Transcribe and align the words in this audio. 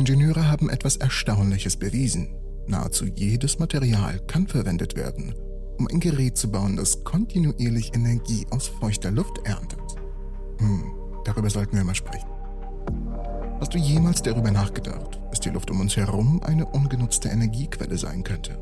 Ingenieure 0.00 0.50
haben 0.50 0.70
etwas 0.70 0.96
Erstaunliches 0.96 1.76
bewiesen. 1.76 2.34
Nahezu 2.66 3.04
jedes 3.04 3.58
Material 3.58 4.18
kann 4.20 4.46
verwendet 4.46 4.96
werden, 4.96 5.34
um 5.78 5.88
ein 5.88 6.00
Gerät 6.00 6.38
zu 6.38 6.50
bauen, 6.50 6.74
das 6.76 7.04
kontinuierlich 7.04 7.94
Energie 7.94 8.46
aus 8.48 8.68
feuchter 8.68 9.10
Luft 9.10 9.36
erntet. 9.44 9.78
Hm, 10.56 10.84
darüber 11.26 11.50
sollten 11.50 11.76
wir 11.76 11.84
mal 11.84 11.94
sprechen. 11.94 12.30
Hast 13.60 13.74
du 13.74 13.78
jemals 13.78 14.22
darüber 14.22 14.50
nachgedacht, 14.50 15.20
dass 15.28 15.40
die 15.40 15.50
Luft 15.50 15.70
um 15.70 15.80
uns 15.80 15.98
herum 15.98 16.42
eine 16.44 16.64
ungenutzte 16.64 17.28
Energiequelle 17.28 17.98
sein 17.98 18.24
könnte? 18.24 18.58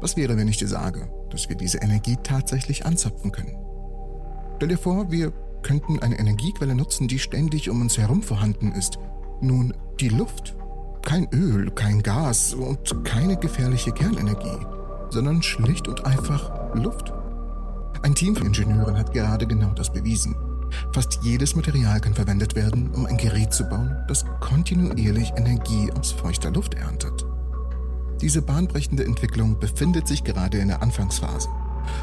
Was 0.00 0.16
wäre, 0.16 0.38
wenn 0.38 0.48
ich 0.48 0.56
dir 0.56 0.68
sage, 0.68 1.06
dass 1.28 1.50
wir 1.50 1.56
diese 1.56 1.78
Energie 1.82 2.16
tatsächlich 2.22 2.86
anzapfen 2.86 3.30
können? 3.30 3.58
Stell 4.56 4.70
dir 4.70 4.78
vor, 4.78 5.10
wir 5.12 5.34
könnten 5.60 5.98
eine 5.98 6.18
Energiequelle 6.18 6.74
nutzen, 6.74 7.08
die 7.08 7.18
ständig 7.18 7.68
um 7.68 7.82
uns 7.82 7.98
herum 7.98 8.22
vorhanden 8.22 8.72
ist. 8.72 8.98
Nun, 9.40 9.72
die 10.00 10.10
Luft. 10.10 10.54
Kein 11.02 11.26
Öl, 11.32 11.70
kein 11.70 12.02
Gas 12.02 12.52
und 12.52 13.04
keine 13.04 13.38
gefährliche 13.38 13.90
Kernenergie, 13.90 14.66
sondern 15.08 15.42
schlicht 15.42 15.88
und 15.88 16.04
einfach 16.04 16.74
Luft. 16.74 17.12
Ein 18.02 18.14
Team 18.14 18.36
von 18.36 18.48
Ingenieuren 18.48 18.98
hat 18.98 19.12
gerade 19.12 19.46
genau 19.46 19.72
das 19.72 19.90
bewiesen. 19.90 20.36
Fast 20.92 21.20
jedes 21.22 21.56
Material 21.56 22.00
kann 22.00 22.14
verwendet 22.14 22.54
werden, 22.54 22.90
um 22.94 23.06
ein 23.06 23.16
Gerät 23.16 23.52
zu 23.54 23.64
bauen, 23.64 23.96
das 24.08 24.26
kontinuierlich 24.40 25.32
Energie 25.36 25.90
aus 25.98 26.12
feuchter 26.12 26.50
Luft 26.50 26.74
erntet. 26.74 27.26
Diese 28.20 28.42
bahnbrechende 28.42 29.04
Entwicklung 29.04 29.58
befindet 29.58 30.06
sich 30.06 30.22
gerade 30.22 30.58
in 30.58 30.68
der 30.68 30.82
Anfangsphase, 30.82 31.48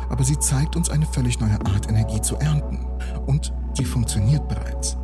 aber 0.09 0.23
sie 0.23 0.39
zeigt 0.39 0.75
uns 0.75 0.89
eine 0.89 1.05
völlig 1.05 1.39
neue 1.39 1.63
Art, 1.67 1.87
Energie 1.87 2.21
zu 2.21 2.35
ernten 2.37 2.79
und 3.27 3.53
sie 3.75 3.85
funktioniert 3.85 4.47
bereits. 4.47 4.97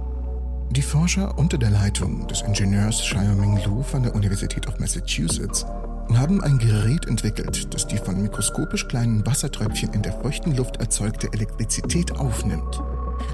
Die 0.75 0.81
Forscher 0.81 1.37
unter 1.37 1.59
der 1.59 1.69
Leitung 1.69 2.27
des 2.27 2.41
Ingenieurs 2.41 2.99
Xiaoming 2.99 3.63
Lu 3.63 3.83
von 3.83 4.01
der 4.01 4.15
Universität 4.15 4.67
of 4.67 4.79
Massachusetts 4.79 5.67
haben 6.15 6.41
ein 6.41 6.57
Gerät 6.57 7.05
entwickelt, 7.05 7.71
das 7.71 7.85
die 7.85 7.97
von 7.97 8.19
mikroskopisch 8.19 8.87
kleinen 8.87 9.23
Wassertröpfchen 9.23 9.93
in 9.93 10.01
der 10.01 10.13
feuchten 10.13 10.55
Luft 10.55 10.77
erzeugte 10.77 11.31
Elektrizität 11.31 12.13
aufnimmt. 12.13 12.81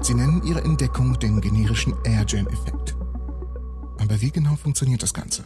Sie 0.02 0.12
nennen 0.12 0.42
ihre 0.44 0.62
Entdeckung 0.62 1.18
den 1.18 1.40
generischen 1.40 1.94
Airgen-Effekt. 2.04 2.94
Aber 3.98 4.20
wie 4.20 4.30
genau 4.30 4.56
funktioniert 4.56 5.02
das 5.02 5.14
Ganze? 5.14 5.42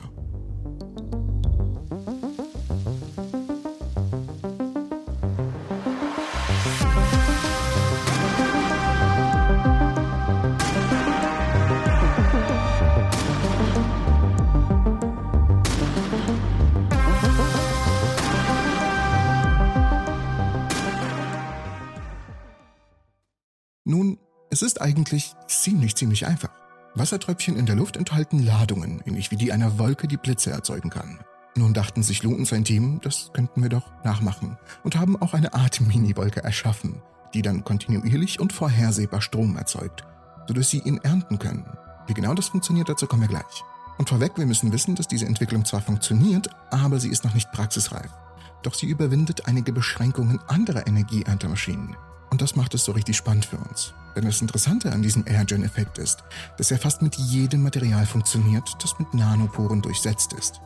Nun, 23.87 24.19
es 24.49 24.63
ist 24.63 24.81
eigentlich 24.81 25.35
ziemlich, 25.47 25.95
ziemlich 25.95 26.27
einfach. 26.27 26.49
Wassertröpfchen 26.95 27.57
in 27.57 27.67
der 27.67 27.77
Luft 27.77 27.99
enthalten 27.99 28.39
Ladungen, 28.39 29.03
ähnlich 29.05 29.31
wie 29.31 29.37
die 29.37 29.53
einer 29.53 29.79
Wolke, 29.79 30.09
die 30.09 30.17
Blitze 30.17 30.51
erzeugen 30.51 30.89
kann. 30.89 31.19
Nun 31.55 31.75
dachten 31.75 32.03
sich 32.03 32.23
Lou 32.23 32.35
und 32.35 32.47
sein 32.47 32.65
Team, 32.65 33.01
das 33.03 33.31
könnten 33.35 33.63
wir 33.63 33.69
doch 33.69 33.91
nachmachen 34.03 34.57
und 34.85 34.97
haben 34.97 35.21
auch 35.21 35.35
eine 35.35 35.53
Art 35.53 35.83
Mini-Wolke 35.83 36.43
erschaffen, 36.43 37.03
die 37.35 37.43
dann 37.43 37.63
kontinuierlich 37.63 38.41
und 38.41 38.55
vorhersehbar 38.55 39.21
Strom 39.21 39.55
erzeugt, 39.59 40.05
sodass 40.49 40.71
sie 40.71 40.81
ihn 40.81 40.97
ernten 41.03 41.39
können. 41.39 41.67
Wie 42.07 42.15
genau 42.15 42.33
das 42.33 42.49
funktioniert, 42.49 42.89
dazu 42.89 43.07
kommen 43.07 43.23
wir 43.23 43.29
gleich. 43.29 43.65
Und 43.99 44.09
vorweg, 44.09 44.33
wir 44.37 44.47
müssen 44.47 44.73
wissen, 44.73 44.95
dass 44.95 45.09
diese 45.09 45.27
Entwicklung 45.27 45.67
zwar 45.67 45.83
funktioniert, 45.83 46.49
aber 46.71 47.01
sie 47.01 47.11
ist 47.11 47.25
noch 47.25 47.35
nicht 47.35 47.53
praxisreif. 47.53 48.11
Doch 48.63 48.73
sie 48.73 48.87
überwindet 48.87 49.47
einige 49.47 49.75
Beschränkungen 49.75 50.41
anderer 50.49 50.87
Energieerntermaschinen. 50.87 51.95
Und 52.35 52.43
das 52.43 52.57
macht 52.57 52.75
es 52.75 52.85
so 52.85 52.91
richtig 52.91 53.17
spannend 53.17 53.45
für 53.45 53.59
uns. 53.59 53.95
Denn 54.17 54.25
das 54.25 54.41
Interessante 54.41 54.91
an 54.91 55.03
diesem 55.03 55.25
Airgen-Effekt 55.25 55.99
ist, 55.99 56.25
dass 56.59 56.73
er 56.73 56.81
fast 56.81 57.01
mit 57.01 57.15
jedem 57.15 57.63
Material 57.63 58.05
funktioniert, 58.07 58.75
das 58.83 58.99
mit 58.99 59.15
Nanoporen 59.15 59.81
durchsetzt 59.81 60.33
ist. 60.33 60.61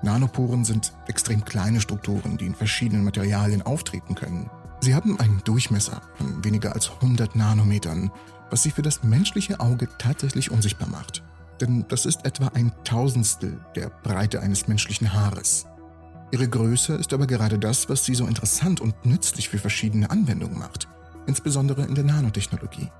Nanoporen 0.00 0.64
sind 0.64 0.94
extrem 1.08 1.44
kleine 1.44 1.82
Strukturen, 1.82 2.38
die 2.38 2.46
in 2.46 2.54
verschiedenen 2.54 3.04
Materialien 3.04 3.60
auftreten 3.60 4.14
können. 4.14 4.48
Sie 4.80 4.94
haben 4.94 5.20
einen 5.20 5.42
Durchmesser 5.44 6.00
von 6.14 6.42
weniger 6.42 6.72
als 6.72 6.90
100 6.90 7.36
Nanometern, 7.36 8.10
was 8.48 8.62
sie 8.62 8.70
für 8.70 8.80
das 8.80 9.02
menschliche 9.02 9.60
Auge 9.60 9.90
tatsächlich 9.98 10.50
unsichtbar 10.50 10.88
macht. 10.88 11.22
Denn 11.60 11.84
das 11.88 12.06
ist 12.06 12.24
etwa 12.24 12.46
ein 12.54 12.72
Tausendstel 12.84 13.60
der 13.76 13.90
Breite 13.90 14.40
eines 14.40 14.66
menschlichen 14.66 15.12
Haares. 15.12 15.66
Ihre 16.30 16.48
Größe 16.48 16.94
ist 16.94 17.12
aber 17.12 17.26
gerade 17.26 17.58
das, 17.58 17.90
was 17.90 18.06
sie 18.06 18.14
so 18.14 18.26
interessant 18.26 18.80
und 18.80 19.04
nützlich 19.04 19.50
für 19.50 19.58
verschiedene 19.58 20.08
Anwendungen 20.08 20.58
macht 20.58 20.88
insbesondere 21.26 21.84
in 21.84 21.94
der 21.94 22.04
Nanotechnologie. 22.04 22.90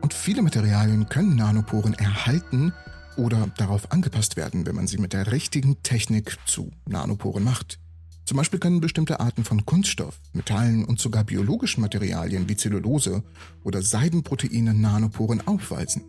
Und 0.00 0.12
viele 0.12 0.42
Materialien 0.42 1.08
können 1.08 1.36
Nanoporen 1.36 1.94
erhalten 1.94 2.72
oder 3.16 3.48
darauf 3.56 3.90
angepasst 3.92 4.36
werden, 4.36 4.66
wenn 4.66 4.74
man 4.74 4.86
sie 4.86 4.98
mit 4.98 5.12
der 5.12 5.32
richtigen 5.32 5.82
Technik 5.82 6.36
zu 6.46 6.70
Nanoporen 6.86 7.44
macht. 7.44 7.78
Zum 8.24 8.38
Beispiel 8.38 8.58
können 8.58 8.80
bestimmte 8.80 9.20
Arten 9.20 9.44
von 9.44 9.66
Kunststoff, 9.66 10.18
Metallen 10.32 10.84
und 10.84 10.98
sogar 10.98 11.24
biologischen 11.24 11.82
Materialien 11.82 12.48
wie 12.48 12.56
Zellulose 12.56 13.22
oder 13.64 13.82
Seidenproteine 13.82 14.72
Nanoporen 14.72 15.46
aufweisen. 15.46 16.04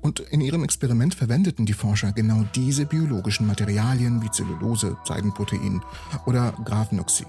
Und 0.00 0.20
in 0.20 0.40
ihrem 0.40 0.64
Experiment 0.64 1.14
verwendeten 1.14 1.66
die 1.66 1.72
Forscher 1.72 2.12
genau 2.12 2.44
diese 2.54 2.86
biologischen 2.86 3.46
Materialien 3.46 4.22
wie 4.22 4.30
Zellulose, 4.30 4.96
Seidenprotein 5.04 5.80
oder 6.26 6.52
Graphenoxid. 6.64 7.26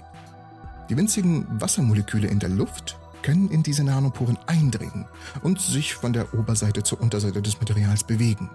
Die 0.90 0.98
winzigen 0.98 1.46
Wassermoleküle 1.60 2.28
in 2.28 2.40
der 2.40 2.50
Luft 2.50 3.00
können 3.22 3.50
in 3.50 3.64
diese 3.64 3.84
Nanoporen 3.84 4.38
eindringen 4.48 5.06
und 5.44 5.62
sich 5.62 5.94
von 5.94 6.14
der 6.14 6.34
Oberseite 6.34 6.84
zur 6.84 7.02
Unterseite 7.02 7.42
des 7.42 7.60
Materials 7.60 8.04
bewegen. 8.04 8.50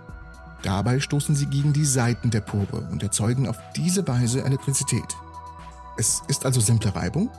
Dabei 0.62 1.00
stoßen 1.00 1.34
sie 1.34 1.46
gegen 1.46 1.72
die 1.72 1.84
Seiten 1.84 2.30
der 2.30 2.40
Pore 2.40 2.88
und 2.90 3.02
erzeugen 3.02 3.46
auf 3.46 3.56
diese 3.76 4.06
Weise 4.08 4.44
Elektrizität. 4.44 5.16
Es 5.98 6.22
ist 6.28 6.44
also 6.44 6.60
simple 6.60 6.94
Reibung? 6.94 7.30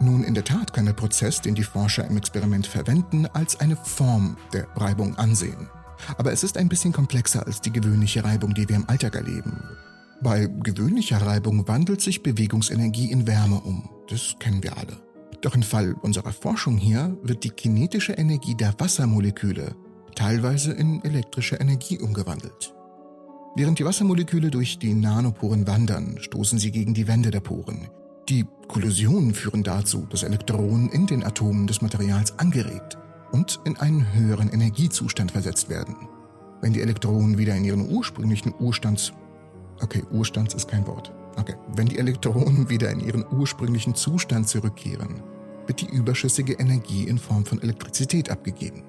Nun, 0.00 0.24
in 0.24 0.34
der 0.34 0.44
Tat 0.44 0.72
kann 0.72 0.86
der 0.86 0.92
Prozess, 0.92 1.40
den 1.40 1.54
die 1.54 1.62
Forscher 1.62 2.06
im 2.06 2.16
Experiment 2.16 2.66
verwenden, 2.66 3.26
als 3.32 3.60
eine 3.60 3.76
Form 3.76 4.36
der 4.52 4.66
Reibung 4.76 5.16
ansehen. 5.16 5.68
Aber 6.18 6.32
es 6.32 6.42
ist 6.42 6.58
ein 6.58 6.68
bisschen 6.68 6.92
komplexer 6.92 7.46
als 7.46 7.60
die 7.60 7.72
gewöhnliche 7.72 8.24
Reibung, 8.24 8.54
die 8.54 8.68
wir 8.68 8.76
im 8.76 8.88
Alltag 8.88 9.14
erleben. 9.14 9.62
Bei 10.20 10.46
gewöhnlicher 10.46 11.18
Reibung 11.24 11.66
wandelt 11.68 12.00
sich 12.00 12.22
Bewegungsenergie 12.22 13.10
in 13.10 13.26
Wärme 13.26 13.60
um. 13.60 13.88
Das 14.08 14.34
kennen 14.38 14.62
wir 14.62 14.76
alle. 14.76 14.96
Doch 15.44 15.54
im 15.54 15.62
Fall 15.62 15.94
unserer 16.00 16.32
Forschung 16.32 16.78
hier 16.78 17.18
wird 17.22 17.44
die 17.44 17.50
kinetische 17.50 18.14
Energie 18.14 18.54
der 18.54 18.74
Wassermoleküle 18.78 19.76
teilweise 20.14 20.72
in 20.72 21.04
elektrische 21.04 21.56
Energie 21.56 21.98
umgewandelt. 21.98 22.74
Während 23.54 23.78
die 23.78 23.84
Wassermoleküle 23.84 24.50
durch 24.50 24.78
die 24.78 24.94
Nanoporen 24.94 25.66
wandern, 25.66 26.16
stoßen 26.18 26.58
sie 26.58 26.70
gegen 26.70 26.94
die 26.94 27.06
Wände 27.06 27.30
der 27.30 27.40
Poren. 27.40 27.88
Die 28.30 28.46
Kollisionen 28.68 29.34
führen 29.34 29.62
dazu, 29.62 30.06
dass 30.08 30.22
Elektronen 30.22 30.88
in 30.88 31.06
den 31.06 31.22
Atomen 31.22 31.66
des 31.66 31.82
Materials 31.82 32.38
angeregt 32.38 32.96
und 33.30 33.60
in 33.66 33.76
einen 33.76 34.14
höheren 34.14 34.48
Energiezustand 34.48 35.32
versetzt 35.32 35.68
werden. 35.68 36.08
Wenn 36.62 36.72
die 36.72 36.80
Elektronen 36.80 37.36
wieder 37.36 37.54
in 37.54 37.64
ihren 37.64 37.90
ursprünglichen 37.90 38.54
Urstands... 38.60 39.12
Okay, 39.82 40.04
Urstands 40.10 40.54
ist 40.54 40.68
kein 40.68 40.86
Wort. 40.86 41.12
Okay, 41.36 41.56
wenn 41.76 41.86
die 41.86 41.98
Elektronen 41.98 42.70
wieder 42.70 42.90
in 42.90 43.00
ihren 43.00 43.26
ursprünglichen 43.30 43.94
Zustand 43.94 44.48
zurückkehren, 44.48 45.22
wird 45.66 45.80
die 45.80 45.88
überschüssige 45.88 46.54
Energie 46.54 47.04
in 47.04 47.18
Form 47.18 47.44
von 47.44 47.60
Elektrizität 47.62 48.30
abgegeben. 48.30 48.84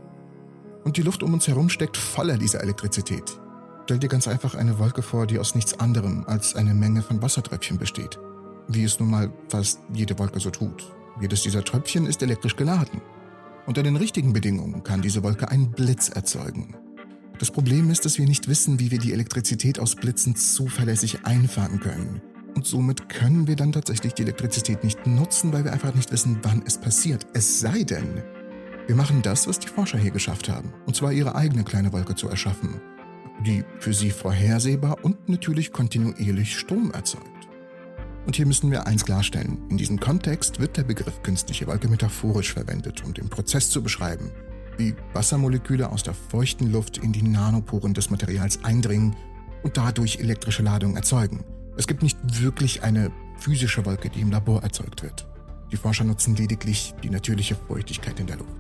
Und 0.84 0.98
die 0.98 1.02
Luft 1.02 1.24
um 1.24 1.34
uns 1.34 1.48
herum 1.48 1.70
steckt 1.70 1.98
voller 1.98 2.38
dieser 2.38 2.62
Elektrizität. 2.62 3.40
Stell 3.86 4.00
dir 4.00 4.08
ganz 4.08 4.28
einfach 4.28 4.56
eine 4.56 4.80
Wolke 4.80 5.02
vor, 5.02 5.28
die 5.28 5.40
aus 5.40 5.56
nichts 5.56 5.80
anderem 5.80 6.24
als 6.28 6.56
eine 6.56 6.74
Menge 6.74 7.02
von 7.02 7.22
Wassertröpfchen 7.22 7.78
besteht. 7.78 8.20
Wie 8.68 8.84
es 8.84 9.00
nun 9.00 9.12
mal 9.12 9.32
fast 9.50 9.80
jede 9.94 10.18
Wolke 10.18 10.40
so 10.40 10.50
tut. 10.50 10.92
Jedes 11.22 11.44
dieser 11.44 11.64
Tröpfchen 11.64 12.08
ist 12.08 12.22
elektrisch 12.22 12.56
geladen. 12.56 13.02
Unter 13.68 13.84
den 13.84 13.96
richtigen 13.96 14.34
Bedingungen 14.34 14.84
kann 14.84 15.02
diese 15.02 15.24
Wolke 15.24 15.50
einen 15.50 15.72
Blitz 15.72 16.10
erzeugen. 16.10 16.76
Das 17.40 17.52
Problem 17.52 17.90
ist, 17.90 18.06
dass 18.06 18.18
wir 18.18 18.26
nicht 18.26 18.48
wissen, 18.48 18.80
wie 18.80 18.92
wir 18.92 19.00
die 19.00 19.14
Elektrizität 19.14 19.80
aus 19.80 19.96
Blitzen 19.96 20.36
zuverlässig 20.36 21.26
einfangen 21.26 21.80
können. 21.80 22.22
Und 22.56 22.66
somit 22.66 23.10
können 23.10 23.48
wir 23.48 23.56
dann 23.56 23.74
tatsächlich 23.74 24.14
die 24.14 24.24
Elektrizität 24.24 24.84
nicht 24.84 25.06
nutzen, 25.06 25.52
weil 25.52 25.66
wir 25.66 25.74
einfach 25.74 25.94
nicht 25.94 26.12
wissen, 26.12 26.40
wann 26.42 26.64
es 26.66 26.78
passiert. 26.78 27.28
Es 27.34 27.60
sei 27.60 27.84
denn, 27.84 28.24
wir 28.88 28.96
machen 28.96 29.22
das, 29.22 29.48
was 29.48 29.60
die 29.60 29.68
Forscher 29.68 29.98
hier 29.98 30.12
geschafft 30.12 30.48
haben, 30.48 30.74
und 30.86 30.96
zwar 30.96 31.12
ihre 31.12 31.36
eigene 31.36 31.64
kleine 31.64 31.92
Wolke 31.92 32.16
zu 32.16 32.30
erschaffen, 32.30 32.80
die 33.46 33.64
für 33.80 33.94
sie 33.94 34.10
vorhersehbar 34.10 35.04
und 35.04 35.28
natürlich 35.28 35.74
kontinuierlich 35.74 36.58
Strom 36.58 36.92
erzeugt. 36.92 37.26
Und 38.26 38.36
hier 38.36 38.46
müssen 38.46 38.72
wir 38.72 38.88
eins 38.88 39.06
klarstellen. 39.06 39.60
In 39.70 39.78
diesem 39.78 40.00
Kontext 40.00 40.60
wird 40.60 40.78
der 40.78 40.84
Begriff 40.84 41.22
künstliche 41.24 41.68
Wolke 41.68 41.88
metaphorisch 41.88 42.54
verwendet, 42.54 43.04
um 43.04 43.14
den 43.14 43.30
Prozess 43.30 43.70
zu 43.70 43.84
beschreiben, 43.84 44.32
wie 44.78 44.96
Wassermoleküle 45.14 45.92
aus 45.92 46.04
der 46.04 46.14
feuchten 46.14 46.72
Luft 46.72 46.98
in 46.98 47.12
die 47.12 47.22
Nanoporen 47.22 47.94
des 47.94 48.10
Materials 48.10 48.64
eindringen 48.64 49.16
und 49.64 49.78
dadurch 49.78 50.20
elektrische 50.20 50.64
Ladung 50.64 50.96
erzeugen. 50.96 51.44
Es 51.78 51.88
gibt 51.88 52.04
nicht 52.04 52.18
wirklich 52.42 52.84
eine 52.84 53.12
physische 53.38 53.86
Wolke, 53.86 54.10
die 54.10 54.22
im 54.22 54.32
Labor 54.32 54.64
erzeugt 54.64 55.04
wird. 55.04 55.28
Die 55.72 55.78
Forscher 55.78 56.04
nutzen 56.04 56.36
lediglich 56.36 56.94
die 57.04 57.10
natürliche 57.10 57.56
Feuchtigkeit 57.56 58.20
in 58.20 58.28
der 58.28 58.38
Luft. 58.38 58.56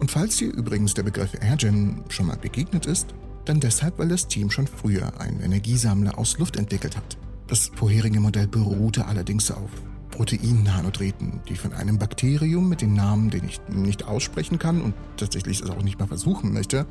Und 0.00 0.10
falls 0.10 0.38
dir 0.38 0.52
übrigens 0.52 0.94
der 0.94 1.02
Begriff 1.02 1.34
Airgen 1.40 2.04
schon 2.08 2.26
mal 2.26 2.36
begegnet 2.36 2.86
ist, 2.86 3.14
dann 3.44 3.60
deshalb, 3.60 3.98
weil 3.98 4.08
das 4.08 4.26
Team 4.26 4.50
schon 4.50 4.66
früher 4.66 5.20
einen 5.20 5.40
Energiesammler 5.40 6.18
aus 6.18 6.38
Luft 6.38 6.56
entwickelt 6.56 6.96
hat. 6.96 7.18
Das 7.46 7.70
vorherige 7.74 8.20
Modell 8.20 8.46
beruhte 8.46 9.06
allerdings 9.06 9.50
auf 9.50 9.70
Protein-Nanodrähten, 10.10 11.40
die 11.48 11.56
von 11.56 11.72
einem 11.72 11.98
Bakterium 11.98 12.68
mit 12.68 12.80
dem 12.80 12.94
Namen, 12.94 13.30
den 13.30 13.44
ich 13.44 13.60
nicht 13.68 14.04
aussprechen 14.04 14.58
kann 14.58 14.80
und 14.80 14.94
tatsächlich 15.16 15.60
es 15.60 15.70
auch 15.70 15.82
nicht 15.82 15.98
mal 15.98 16.06
versuchen 16.06 16.52
möchte, 16.52 16.86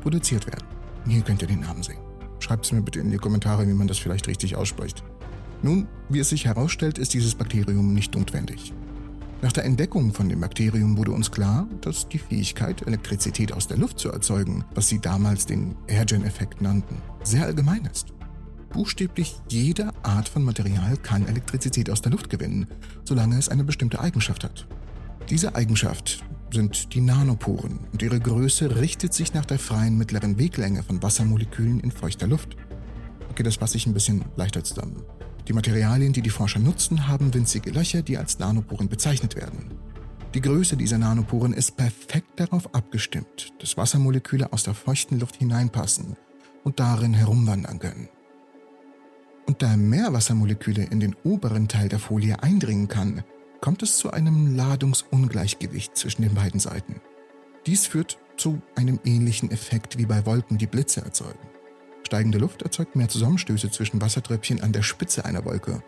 produziert 0.00 0.46
werden. 0.46 0.66
Hier 1.06 1.22
könnt 1.22 1.42
ihr 1.42 1.48
den 1.48 1.60
Namen 1.60 1.82
sehen. 1.82 2.07
Schreibt 2.48 2.64
es 2.64 2.72
mir 2.72 2.80
bitte 2.80 3.00
in 3.00 3.10
die 3.10 3.18
Kommentare, 3.18 3.68
wie 3.68 3.74
man 3.74 3.88
das 3.88 3.98
vielleicht 3.98 4.26
richtig 4.26 4.56
ausspricht. 4.56 5.04
Nun, 5.62 5.86
wie 6.08 6.20
es 6.20 6.30
sich 6.30 6.46
herausstellt, 6.46 6.96
ist 6.96 7.12
dieses 7.12 7.34
Bakterium 7.34 7.92
nicht 7.92 8.14
notwendig. 8.14 8.72
Nach 9.42 9.52
der 9.52 9.66
Entdeckung 9.66 10.14
von 10.14 10.30
dem 10.30 10.40
Bakterium 10.40 10.96
wurde 10.96 11.10
uns 11.10 11.30
klar, 11.30 11.68
dass 11.82 12.08
die 12.08 12.16
Fähigkeit, 12.16 12.86
Elektrizität 12.86 13.52
aus 13.52 13.66
der 13.66 13.76
Luft 13.76 13.98
zu 13.98 14.10
erzeugen, 14.10 14.64
was 14.74 14.88
sie 14.88 14.98
damals 14.98 15.44
den 15.44 15.76
Airgen-Effekt 15.88 16.62
nannten, 16.62 16.96
sehr 17.22 17.44
allgemein 17.44 17.84
ist. 17.84 18.14
Buchstäblich 18.70 19.36
jede 19.50 19.92
Art 20.02 20.30
von 20.30 20.42
Material 20.42 20.96
kann 21.02 21.26
Elektrizität 21.26 21.90
aus 21.90 22.00
der 22.00 22.12
Luft 22.12 22.30
gewinnen, 22.30 22.66
solange 23.04 23.36
es 23.36 23.50
eine 23.50 23.64
bestimmte 23.64 24.00
Eigenschaft 24.00 24.42
hat. 24.42 24.66
Diese 25.28 25.54
Eigenschaft 25.54 26.24
sind 26.52 26.94
die 26.94 27.00
Nanoporen 27.00 27.80
und 27.92 28.02
ihre 28.02 28.20
Größe 28.20 28.76
richtet 28.80 29.14
sich 29.14 29.34
nach 29.34 29.44
der 29.44 29.58
freien 29.58 29.98
mittleren 29.98 30.38
Weglänge 30.38 30.82
von 30.82 31.02
Wassermolekülen 31.02 31.80
in 31.80 31.90
feuchter 31.90 32.26
Luft. 32.26 32.56
Okay, 33.30 33.42
das 33.42 33.56
fasse 33.56 33.76
ich 33.76 33.86
ein 33.86 33.94
bisschen 33.94 34.24
leichter 34.36 34.64
zusammen. 34.64 35.02
Die 35.46 35.52
Materialien, 35.52 36.12
die 36.12 36.22
die 36.22 36.30
Forscher 36.30 36.58
nutzen, 36.58 37.08
haben 37.08 37.32
winzige 37.32 37.70
Löcher, 37.70 38.02
die 38.02 38.18
als 38.18 38.38
Nanoporen 38.38 38.88
bezeichnet 38.88 39.36
werden. 39.36 39.70
Die 40.34 40.42
Größe 40.42 40.76
dieser 40.76 40.98
Nanoporen 40.98 41.54
ist 41.54 41.76
perfekt 41.76 42.38
darauf 42.38 42.74
abgestimmt, 42.74 43.54
dass 43.60 43.78
Wassermoleküle 43.78 44.52
aus 44.52 44.62
der 44.62 44.74
feuchten 44.74 45.18
Luft 45.18 45.36
hineinpassen 45.36 46.16
und 46.64 46.80
darin 46.80 47.14
herumwandern 47.14 47.78
können. 47.78 48.08
Und 49.46 49.62
da 49.62 49.74
mehr 49.78 50.12
Wassermoleküle 50.12 50.84
in 50.84 51.00
den 51.00 51.16
oberen 51.24 51.68
Teil 51.68 51.88
der 51.88 51.98
Folie 51.98 52.42
eindringen 52.42 52.88
kann, 52.88 53.24
kommt 53.60 53.82
es 53.82 53.98
zu 53.98 54.10
einem 54.10 54.54
Ladungsungleichgewicht 54.56 55.96
zwischen 55.96 56.22
den 56.22 56.34
beiden 56.34 56.60
Seiten. 56.60 57.00
Dies 57.66 57.86
führt 57.86 58.18
zu 58.36 58.62
einem 58.76 59.00
ähnlichen 59.04 59.50
Effekt 59.50 59.98
wie 59.98 60.06
bei 60.06 60.24
Wolken, 60.26 60.58
die 60.58 60.66
Blitze 60.66 61.02
erzeugen. 61.02 61.38
Steigende 62.06 62.38
Luft 62.38 62.62
erzeugt 62.62 62.96
mehr 62.96 63.08
Zusammenstöße 63.08 63.70
zwischen 63.70 64.00
Wassertröpfchen 64.00 64.62
an 64.62 64.72
der 64.72 64.82
Spitze 64.82 65.24
einer 65.24 65.44
Wolke, 65.44 65.82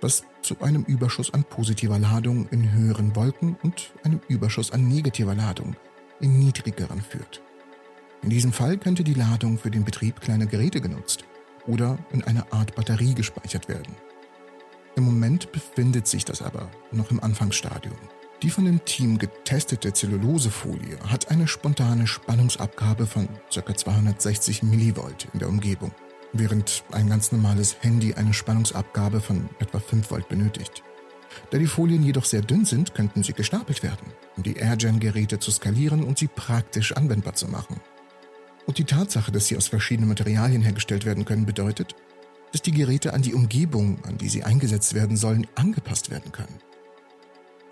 was 0.00 0.24
zu 0.40 0.60
einem 0.60 0.84
Überschuss 0.84 1.34
an 1.34 1.44
positiver 1.44 1.98
Ladung 1.98 2.48
in 2.50 2.72
höheren 2.72 3.14
Wolken 3.16 3.56
und 3.62 3.92
einem 4.02 4.20
Überschuss 4.28 4.70
an 4.70 4.88
negativer 4.88 5.34
Ladung 5.34 5.76
in 6.20 6.38
niedrigeren 6.38 7.02
führt. 7.02 7.42
In 8.22 8.30
diesem 8.30 8.52
Fall 8.52 8.78
könnte 8.78 9.04
die 9.04 9.14
Ladung 9.14 9.58
für 9.58 9.70
den 9.70 9.84
Betrieb 9.84 10.20
kleiner 10.20 10.46
Geräte 10.46 10.80
genutzt 10.80 11.24
oder 11.66 11.98
in 12.12 12.24
einer 12.24 12.46
Art 12.52 12.74
Batterie 12.74 13.14
gespeichert 13.14 13.68
werden. 13.68 13.94
Im 14.96 15.04
Moment 15.04 15.52
befindet 15.52 16.06
sich 16.06 16.24
das 16.24 16.40
aber 16.40 16.70
noch 16.90 17.10
im 17.10 17.22
Anfangsstadium. 17.22 17.96
Die 18.42 18.48
von 18.48 18.64
dem 18.64 18.82
Team 18.86 19.18
getestete 19.18 19.92
Zellulosefolie 19.92 20.98
hat 21.06 21.30
eine 21.30 21.46
spontane 21.46 22.06
Spannungsabgabe 22.06 23.06
von 23.06 23.28
ca. 23.54 23.74
260 23.74 24.62
mV 24.62 25.08
in 25.34 25.38
der 25.38 25.48
Umgebung, 25.48 25.92
während 26.32 26.82
ein 26.92 27.10
ganz 27.10 27.30
normales 27.30 27.76
Handy 27.82 28.14
eine 28.14 28.32
Spannungsabgabe 28.32 29.20
von 29.20 29.50
etwa 29.58 29.80
5 29.80 30.10
Volt 30.10 30.28
benötigt. 30.30 30.82
Da 31.50 31.58
die 31.58 31.66
Folien 31.66 32.02
jedoch 32.02 32.24
sehr 32.24 32.40
dünn 32.40 32.64
sind, 32.64 32.94
könnten 32.94 33.22
sie 33.22 33.34
gestapelt 33.34 33.82
werden, 33.82 34.12
um 34.38 34.42
die 34.42 34.58
AirGen-Geräte 34.58 35.38
zu 35.38 35.50
skalieren 35.50 36.04
und 36.04 36.16
sie 36.18 36.28
praktisch 36.28 36.92
anwendbar 36.92 37.34
zu 37.34 37.48
machen. 37.48 37.80
Und 38.66 38.78
die 38.78 38.84
Tatsache, 38.84 39.30
dass 39.30 39.46
sie 39.46 39.58
aus 39.58 39.68
verschiedenen 39.68 40.08
Materialien 40.08 40.62
hergestellt 40.62 41.04
werden 41.04 41.26
können, 41.26 41.44
bedeutet, 41.44 41.94
dass 42.56 42.62
die 42.62 42.72
Geräte 42.72 43.12
an 43.12 43.20
die 43.20 43.34
Umgebung, 43.34 43.98
an 44.04 44.16
die 44.16 44.30
sie 44.30 44.42
eingesetzt 44.42 44.94
werden 44.94 45.18
sollen, 45.18 45.46
angepasst 45.56 46.10
werden 46.10 46.32
können. 46.32 46.58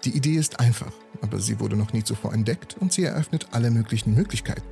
Die 0.05 0.15
Idee 0.15 0.35
ist 0.35 0.61
einfach, 0.61 0.93
aber 1.23 1.41
sie 1.41 1.59
wurde 1.59 1.75
noch 1.75 1.95
nie 1.95 2.05
zuvor 2.05 2.35
entdeckt 2.35 2.77
und 2.79 2.93
sie 2.93 3.05
eröffnet 3.05 3.47
alle 3.53 3.71
möglichen 3.71 4.15
Möglichkeiten. 4.15 4.69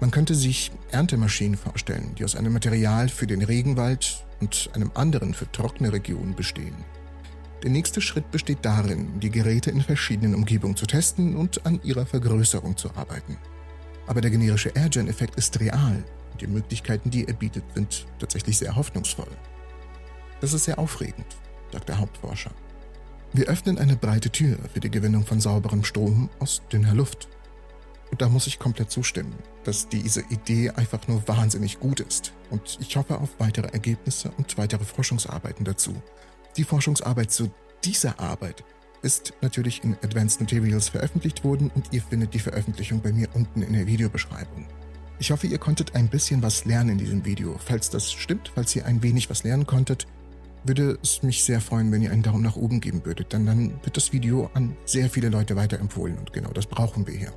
Man 0.00 0.10
könnte 0.10 0.34
sich 0.34 0.72
Erntemaschinen 0.92 1.58
vorstellen, 1.58 2.14
die 2.16 2.24
aus 2.24 2.36
einem 2.36 2.54
Material 2.54 3.10
für 3.10 3.26
den 3.26 3.42
Regenwald 3.42 4.24
und 4.40 4.70
einem 4.72 4.92
anderen 4.94 5.34
für 5.34 5.52
trockene 5.52 5.92
Regionen 5.92 6.34
bestehen. 6.34 6.76
Der 7.62 7.68
nächste 7.68 8.00
Schritt 8.00 8.30
besteht 8.30 8.60
darin, 8.62 9.20
die 9.20 9.30
Geräte 9.30 9.70
in 9.70 9.82
verschiedenen 9.82 10.34
Umgebungen 10.34 10.76
zu 10.76 10.86
testen 10.86 11.36
und 11.36 11.66
an 11.66 11.80
ihrer 11.82 12.06
Vergrößerung 12.06 12.78
zu 12.78 12.88
arbeiten. 12.94 13.36
Aber 14.06 14.22
der 14.22 14.30
generische 14.30 14.70
Airgen-Effekt 14.70 15.36
ist 15.36 15.60
real 15.60 16.02
die 16.40 16.46
Möglichkeiten, 16.46 17.10
die 17.10 17.26
er 17.26 17.34
bietet, 17.34 17.64
sind 17.74 18.06
tatsächlich 18.18 18.58
sehr 18.58 18.76
hoffnungsvoll. 18.76 19.30
Das 20.40 20.52
ist 20.52 20.64
sehr 20.64 20.78
aufregend, 20.78 21.36
sagt 21.72 21.88
der 21.88 21.98
Hauptforscher. 21.98 22.52
Wir 23.32 23.46
öffnen 23.46 23.78
eine 23.78 23.96
breite 23.96 24.30
Tür 24.30 24.56
für 24.72 24.80
die 24.80 24.90
Gewinnung 24.90 25.26
von 25.26 25.40
sauberem 25.40 25.84
Strom 25.84 26.30
aus 26.38 26.62
dünner 26.72 26.94
Luft. 26.94 27.28
Und 28.10 28.22
da 28.22 28.28
muss 28.28 28.46
ich 28.46 28.58
komplett 28.58 28.90
zustimmen, 28.90 29.34
dass 29.64 29.88
diese 29.88 30.22
Idee 30.30 30.70
einfach 30.70 31.06
nur 31.08 31.26
wahnsinnig 31.28 31.78
gut 31.78 32.00
ist. 32.00 32.32
Und 32.48 32.78
ich 32.80 32.96
hoffe 32.96 33.18
auf 33.18 33.28
weitere 33.38 33.68
Ergebnisse 33.68 34.30
und 34.38 34.56
weitere 34.56 34.84
Forschungsarbeiten 34.84 35.64
dazu. 35.64 35.94
Die 36.56 36.64
Forschungsarbeit 36.64 37.30
zu 37.30 37.50
dieser 37.84 38.18
Arbeit 38.18 38.64
ist 39.02 39.34
natürlich 39.42 39.84
in 39.84 39.94
Advanced 40.02 40.40
Materials 40.40 40.88
veröffentlicht 40.88 41.44
worden 41.44 41.70
und 41.74 41.92
ihr 41.92 42.02
findet 42.02 42.34
die 42.34 42.38
Veröffentlichung 42.38 43.00
bei 43.00 43.12
mir 43.12 43.28
unten 43.34 43.62
in 43.62 43.74
der 43.74 43.86
Videobeschreibung. 43.86 44.66
Ich 45.20 45.32
hoffe, 45.32 45.48
ihr 45.48 45.58
konntet 45.58 45.96
ein 45.96 46.08
bisschen 46.08 46.42
was 46.42 46.64
lernen 46.64 46.90
in 46.90 46.98
diesem 46.98 47.24
Video. 47.24 47.56
Falls 47.58 47.90
das 47.90 48.12
stimmt, 48.12 48.52
falls 48.54 48.76
ihr 48.76 48.86
ein 48.86 49.02
wenig 49.02 49.28
was 49.28 49.42
lernen 49.42 49.66
konntet, 49.66 50.06
würde 50.62 50.96
es 51.02 51.24
mich 51.24 51.42
sehr 51.42 51.60
freuen, 51.60 51.90
wenn 51.90 52.02
ihr 52.02 52.12
einen 52.12 52.22
Daumen 52.22 52.42
nach 52.42 52.54
oben 52.54 52.80
geben 52.80 53.04
würdet, 53.04 53.32
denn 53.32 53.44
dann 53.44 53.72
wird 53.82 53.96
das 53.96 54.12
Video 54.12 54.48
an 54.54 54.76
sehr 54.84 55.10
viele 55.10 55.28
Leute 55.28 55.56
weiterempfohlen 55.56 56.18
und 56.18 56.32
genau 56.32 56.52
das 56.52 56.66
brauchen 56.66 57.06
wir 57.06 57.14
hier. 57.14 57.32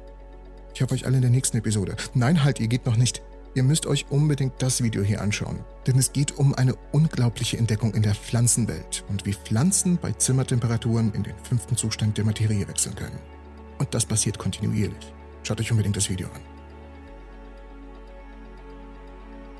Ich 0.75 0.81
hoffe 0.81 0.93
euch 0.93 1.05
alle 1.05 1.15
in 1.15 1.21
der 1.21 1.31
nächsten 1.31 1.57
Episode. 1.57 1.95
Nein, 2.13 2.43
halt, 2.43 2.59
ihr 2.59 2.67
geht 2.67 2.85
noch 2.85 2.97
nicht. 2.97 3.23
Ihr 3.55 3.63
müsst 3.63 3.85
euch 3.85 4.05
unbedingt 4.09 4.53
das 4.59 4.83
Video 4.83 5.01
hier 5.01 5.21
anschauen, 5.21 5.59
denn 5.87 5.97
es 5.97 6.13
geht 6.13 6.37
um 6.37 6.53
eine 6.53 6.75
unglaubliche 6.91 7.57
Entdeckung 7.57 7.93
in 7.95 8.03
der 8.03 8.15
Pflanzenwelt 8.15 9.03
und 9.09 9.25
wie 9.25 9.33
Pflanzen 9.33 9.97
bei 9.97 10.11
Zimmertemperaturen 10.11 11.13
in 11.13 11.23
den 11.23 11.35
fünften 11.43 11.75
Zustand 11.75 12.17
der 12.17 12.25
Materie 12.25 12.67
wechseln 12.67 12.95
können. 12.95 13.19
Und 13.79 13.93
das 13.93 14.05
passiert 14.05 14.37
kontinuierlich. 14.37 15.13
Schaut 15.43 15.59
euch 15.59 15.71
unbedingt 15.71 15.97
das 15.97 16.09
Video 16.09 16.27
an. 16.27 16.50